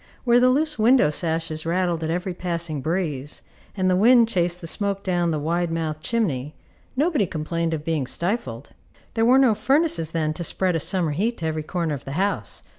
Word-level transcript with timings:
Where 0.23 0.39
the 0.39 0.49
loose 0.49 0.79
window 0.79 1.11
sashes 1.11 1.63
rattled 1.63 2.03
at 2.03 2.09
every 2.09 2.33
passing 2.33 2.81
breeze, 2.81 3.43
and 3.77 3.87
the 3.87 3.95
wind 3.95 4.27
chased 4.27 4.59
the 4.59 4.65
smoke 4.65 5.03
down 5.03 5.29
the 5.29 5.37
wide 5.37 5.69
mouthed 5.71 6.01
chimney, 6.01 6.55
nobody 6.95 7.27
complained 7.27 7.75
of 7.75 7.85
being 7.85 8.07
stifled. 8.07 8.71
There 9.13 9.25
were 9.25 9.37
no 9.37 9.53
furnaces 9.53 10.09
then 10.09 10.33
to 10.33 10.43
spread 10.43 10.75
a 10.75 10.79
summer 10.79 11.11
heat 11.11 11.37
to 11.37 11.45
every 11.45 11.61
corner 11.61 11.93
of 11.93 12.05
the 12.05 12.13
house. 12.13 12.63